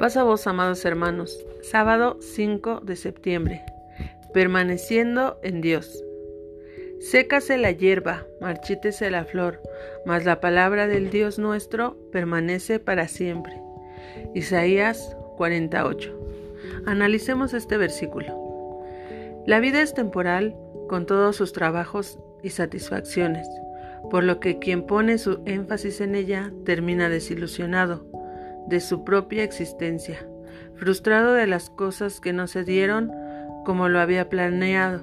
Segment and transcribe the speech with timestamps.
[0.00, 3.62] Pasa vos, amados hermanos, sábado 5 de septiembre,
[4.32, 6.02] permaneciendo en Dios.
[7.00, 9.60] Sécase la hierba, marchítese la flor,
[10.06, 13.60] mas la palabra del Dios nuestro permanece para siempre.
[14.34, 16.18] Isaías 48.
[16.86, 18.82] Analicemos este versículo.
[19.46, 20.56] La vida es temporal
[20.88, 23.46] con todos sus trabajos y satisfacciones,
[24.10, 28.06] por lo que quien pone su énfasis en ella termina desilusionado
[28.70, 30.16] de su propia existencia,
[30.76, 33.12] frustrado de las cosas que no se dieron
[33.64, 35.02] como lo había planeado,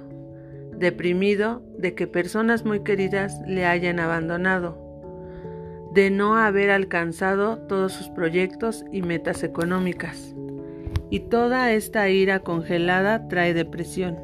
[0.76, 4.80] deprimido de que personas muy queridas le hayan abandonado,
[5.94, 10.34] de no haber alcanzado todos sus proyectos y metas económicas.
[11.10, 14.18] Y toda esta ira congelada trae depresión.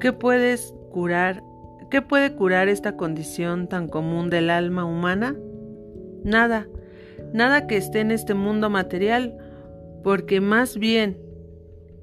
[0.00, 1.42] ¿Qué puedes curar?
[1.90, 5.36] ¿Qué puede curar esta condición tan común del alma humana?
[6.22, 6.66] Nada,
[7.36, 9.36] nada que esté en este mundo material,
[10.02, 11.18] porque más bien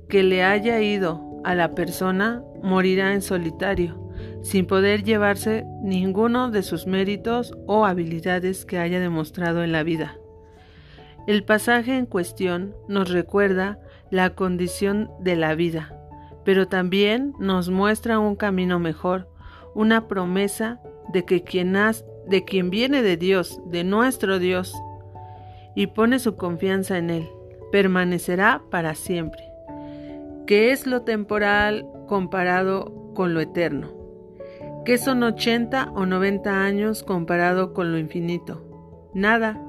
[0.08, 4.12] que le haya ido a la persona, morirá en solitario,
[4.44, 10.18] sin poder llevarse ninguno de sus méritos o habilidades que haya demostrado en la vida.
[11.26, 13.80] El pasaje en cuestión nos recuerda
[14.12, 15.98] la condición de la vida,
[16.46, 19.28] pero también nos muestra un camino mejor,
[19.74, 20.80] una promesa
[21.12, 24.76] de que quien, de quien viene de Dios, de nuestro Dios,
[25.76, 27.30] y pone su confianza en Él,
[27.72, 29.44] permanecerá para siempre.
[30.46, 33.92] ¿Qué es lo temporal comparado con lo eterno?
[34.86, 38.62] ¿Qué son 80 o 90 años comparado con lo infinito?
[39.14, 39.62] Nada.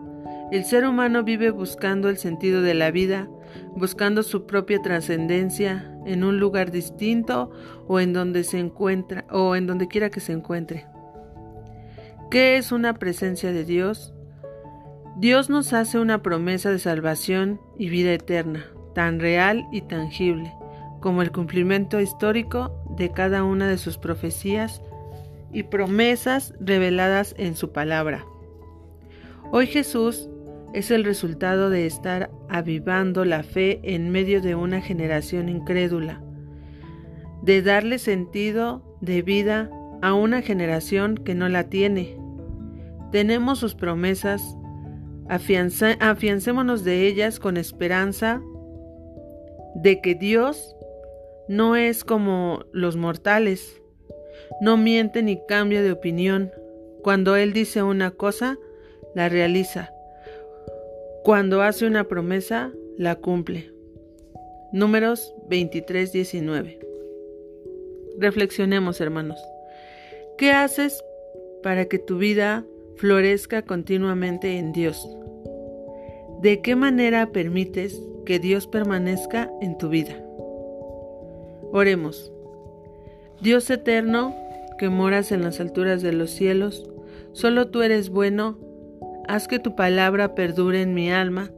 [0.51, 3.29] El ser humano vive buscando el sentido de la vida,
[3.77, 7.51] buscando su propia trascendencia en un lugar distinto
[7.87, 10.87] o en donde se encuentra o en donde quiera que se encuentre.
[12.31, 14.14] ¿Qué es una presencia de Dios?
[15.17, 20.53] Dios nos hace una promesa de salvación y vida eterna, tan real y tangible
[21.01, 24.83] como el cumplimiento histórico de cada una de sus profecías
[25.53, 28.25] y promesas reveladas en su palabra.
[29.53, 30.29] Hoy Jesús
[30.73, 36.21] es el resultado de estar avivando la fe en medio de una generación incrédula,
[37.43, 39.71] de darle sentido de vida
[40.03, 42.17] a una generación que no la tiene.
[43.13, 44.57] Tenemos sus promesas
[45.29, 48.43] afiancémonos de ellas con esperanza
[49.75, 50.77] de que Dios
[51.49, 53.83] no es como los mortales,
[54.61, 56.51] no miente ni cambia de opinión.
[57.03, 58.59] Cuando Él dice una cosa,
[59.15, 59.91] la realiza.
[61.23, 63.73] Cuando hace una promesa, la cumple.
[64.73, 66.79] Números 23, 19.
[68.19, 69.39] Reflexionemos, hermanos.
[70.39, 71.03] ¿Qué haces
[71.63, 72.65] para que tu vida
[72.97, 75.09] florezca continuamente en Dios.
[76.41, 80.15] ¿De qué manera permites que Dios permanezca en tu vida?
[81.73, 82.33] Oremos.
[83.41, 84.35] Dios eterno,
[84.79, 86.89] que moras en las alturas de los cielos,
[87.33, 88.59] solo tú eres bueno,
[89.27, 91.51] haz que tu palabra perdure en mi alma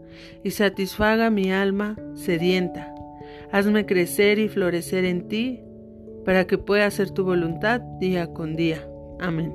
[0.43, 2.95] y satisfaga mi alma sedienta.
[3.53, 5.63] Hazme crecer y florecer en ti,
[6.25, 8.87] para que pueda hacer tu voluntad día con día.
[9.21, 9.55] Amén.